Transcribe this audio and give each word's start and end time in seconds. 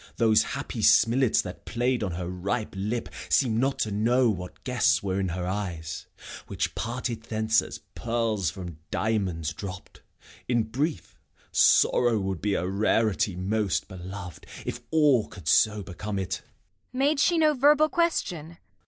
Those 0.17 0.41
happy 0.57 0.81
smilets 0.81 1.43
That 1.43 1.63
play'd 1.63 2.01
on 2.03 2.13
her 2.13 2.27
ripe 2.27 2.73
lip 2.75 3.07
seem'd 3.29 3.59
not 3.59 3.77
to 3.81 3.91
know 3.91 4.31
What 4.31 4.63
guests 4.63 5.03
were 5.03 5.19
in 5.19 5.27
her 5.27 5.45
eyes, 5.45 6.07
which 6.47 6.73
parted 6.73 7.21
thence 7.21 7.61
As 7.61 7.81
pearls 7.93 8.49
from 8.49 8.79
diamonds 8.89 9.53
dropp'd. 9.53 10.01
In 10.47 10.63
brief, 10.63 11.19
Sorrow 11.51 12.17
would 12.19 12.41
be 12.41 12.55
a 12.55 12.65
rarity 12.65 13.35
most 13.35 13.87
belov'd, 13.87 14.47
If 14.65 14.79
all 14.89 15.27
could 15.27 15.47
so 15.47 15.83
become 15.83 16.17
it. 16.17 16.37
Kent. 16.41 16.43
Made 16.93 17.19
she 17.19 17.37
no 17.37 17.53
verbal 17.53 17.87
question? 17.87 18.47
Gent. 18.47 18.59